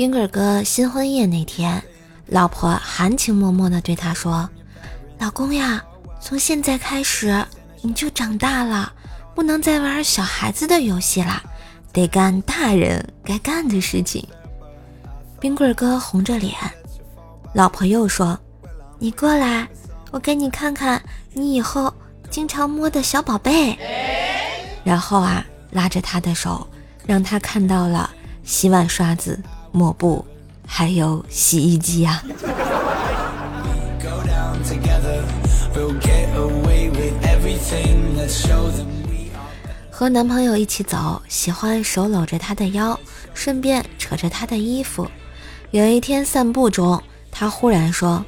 [0.00, 1.84] 冰棍哥新婚夜那天，
[2.24, 4.48] 老婆含情脉脉地对他说
[5.20, 5.84] ：“老公呀，
[6.22, 7.44] 从现在开始
[7.82, 8.90] 你就长大了，
[9.34, 11.42] 不能再玩小孩子的游戏了，
[11.92, 14.26] 得干大人该干的事情。”
[15.38, 16.54] 冰棍哥红着脸，
[17.52, 18.40] 老婆又说
[18.98, 19.68] ：“你过来，
[20.12, 21.02] 我给你看看
[21.34, 21.92] 你以后
[22.30, 23.78] 经常摸的小宝贝。”
[24.82, 26.66] 然后啊，拉着他的手，
[27.04, 28.08] 让他看到了
[28.42, 29.38] 洗碗刷子。
[29.72, 30.24] 抹布，
[30.66, 32.22] 还有洗衣机啊！
[39.90, 42.98] 和男朋友一起走，喜欢手搂着他的腰，
[43.34, 45.06] 顺便扯着他的衣服。
[45.70, 48.24] 有一天散步中，他忽然说：“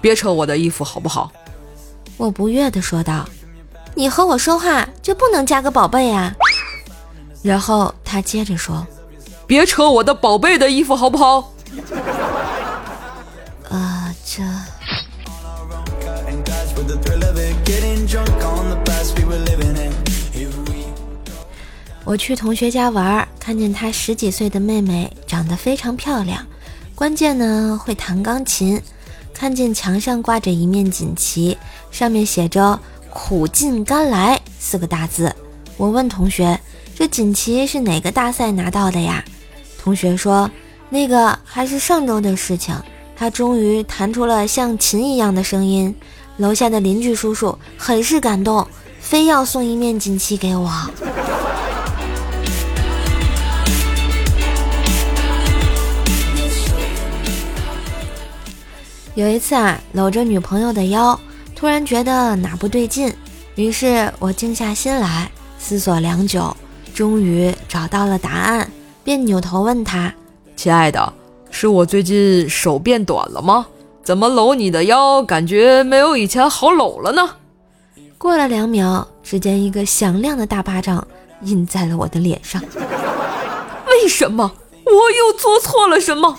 [0.00, 1.30] 别扯我的衣服，好不好？”
[2.16, 3.28] 我不悦地说道
[3.94, 6.34] ：“你和我说话就不能加个宝贝呀？”
[7.42, 8.86] 然后他接着说。
[9.52, 11.52] 别扯我的宝贝的衣服，好不好？
[13.68, 14.42] 啊，这。
[22.02, 26.42] 我去同学家玩，看见他十几岁的妹妹长得非常漂亮，
[26.94, 28.80] 关键呢会弹钢琴。
[29.34, 31.58] 看见墙上挂着一面锦旗，
[31.90, 32.80] 上面写着
[33.12, 35.36] “苦尽甘来”四个大字。
[35.76, 36.58] 我问同学
[36.96, 39.22] ：“这锦旗是哪个大赛拿到的呀？”
[39.82, 40.48] 同学说
[40.88, 42.72] ：“那个还是上周的事情，
[43.16, 45.92] 他终于弹出了像琴一样的声音。
[46.36, 48.64] 楼下的邻居叔叔很是感动，
[49.00, 50.70] 非要送一面锦旗给我。”
[59.16, 61.18] 有一次啊，搂着女朋友的腰，
[61.56, 63.12] 突然觉得哪不对劲，
[63.56, 66.56] 于是我静下心来思索良久，
[66.94, 68.70] 终于找到了答案。
[69.04, 70.12] 便扭头问他
[70.54, 71.12] ：“亲爱的，
[71.50, 73.66] 是我最近手变短了吗？
[74.02, 77.30] 怎么搂你的腰感觉没有以前好搂了呢？”
[78.16, 81.04] 过了两秒，只见一个响亮的大巴掌
[81.42, 82.62] 印在了我的脸上。
[83.88, 84.52] 为什么？
[84.84, 86.38] 我又做错了什么？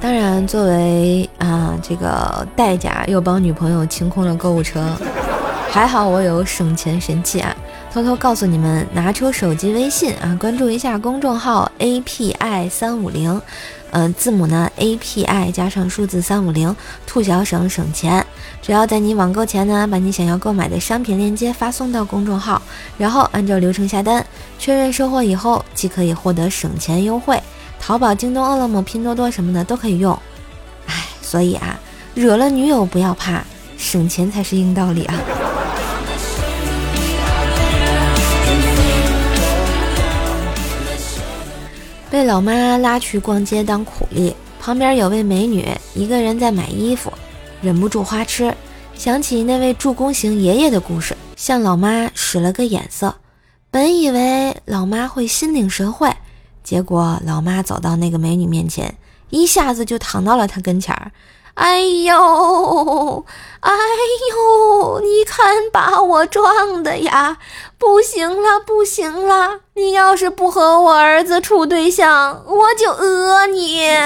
[0.00, 4.80] 当然，作为啊这个代价，又帮女朋友清空了购物车。
[5.72, 7.56] 还好我有省钱神器啊！
[7.90, 13.40] 偷偷告诉你们，拿出手机微信啊，关注一下公众号 A P I 三五零，
[13.90, 18.24] 嗯，字母呢 A P I 加上数字三五零，兔小省省钱。
[18.60, 22.60] 只要在你网购前呢，把你想要购买的商品链接发送到公众号，
[22.98, 24.22] 然后按照流程下单，
[24.58, 27.42] 确认收货以后，即可以获得省钱优惠。
[27.80, 30.12] 淘宝、京东、饿了么、拼多多什么的都可以用。
[30.86, 31.80] 哎，所以啊，
[32.14, 33.42] 惹了女友不要怕，
[33.78, 35.14] 省钱才是硬道理啊！
[42.12, 47.10] 被老妈拉去逛街当苦力，旁边有位美女一个人在买衣服，
[47.62, 48.54] 忍不住花痴，
[48.94, 53.14] 想起那位助攻型爷爷的故事，向老妈使了个眼色。
[53.70, 56.14] 本以为老妈会心领神会，
[56.62, 58.94] 结果老妈走到那个美女面前，
[59.30, 61.10] 一下子就躺到了她跟前儿。
[61.54, 63.24] 哎呦，
[63.60, 64.41] 哎呦！
[65.24, 67.38] 看把我撞的呀！
[67.78, 69.60] 不行了，不行了！
[69.74, 73.88] 你要是不和我儿子处对象，我就讹你。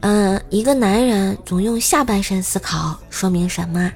[0.00, 3.90] 嗯，一个男人总用下半身思考，说明什么？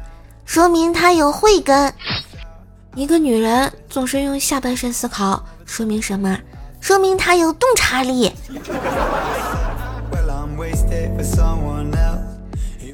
[0.44, 1.93] 说明他有慧根。
[2.94, 6.38] 一个女人总是用下半身思考，说明什么？
[6.86, 8.30] 说明他有洞察力。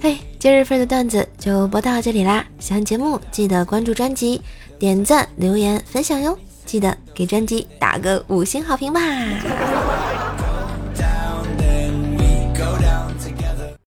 [0.00, 2.42] 嘿， 今日份的段子就播到这里啦！
[2.58, 4.41] 喜欢节目记得关注专辑、
[4.78, 6.38] 点赞、留言、分享哟！
[6.64, 9.00] 记得给专辑打个五星好评吧！